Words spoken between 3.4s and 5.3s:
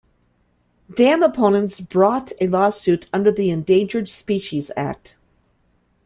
Endangered Species Act.